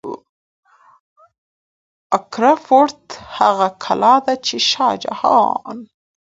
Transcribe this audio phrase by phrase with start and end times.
[2.17, 3.01] اګره فورت
[3.37, 5.77] هغه کلا ده چې شاه جهان